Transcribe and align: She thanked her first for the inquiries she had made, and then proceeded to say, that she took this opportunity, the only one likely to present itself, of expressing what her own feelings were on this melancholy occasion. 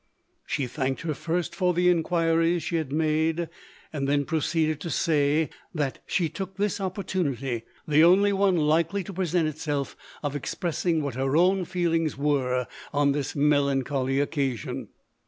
She 0.47 0.65
thanked 0.65 1.01
her 1.01 1.13
first 1.13 1.53
for 1.53 1.75
the 1.75 1.87
inquiries 1.87 2.63
she 2.63 2.77
had 2.77 2.91
made, 2.91 3.47
and 3.93 4.07
then 4.09 4.25
proceeded 4.25 4.81
to 4.81 4.89
say, 4.89 5.51
that 5.75 5.99
she 6.07 6.27
took 6.27 6.57
this 6.57 6.81
opportunity, 6.81 7.65
the 7.87 8.03
only 8.03 8.33
one 8.33 8.57
likely 8.57 9.03
to 9.03 9.13
present 9.13 9.47
itself, 9.47 9.95
of 10.23 10.35
expressing 10.35 11.03
what 11.03 11.13
her 11.13 11.37
own 11.37 11.65
feelings 11.65 12.17
were 12.17 12.65
on 12.91 13.11
this 13.11 13.35
melancholy 13.35 14.19
occasion. 14.19 14.87